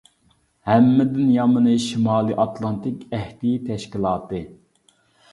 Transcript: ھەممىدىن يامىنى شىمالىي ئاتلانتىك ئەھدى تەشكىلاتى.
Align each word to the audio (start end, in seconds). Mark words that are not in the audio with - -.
ھەممىدىن 0.67 1.25
يامىنى 1.33 1.75
شىمالىي 1.83 2.35
ئاتلانتىك 2.43 3.03
ئەھدى 3.17 3.51
تەشكىلاتى. 3.69 4.41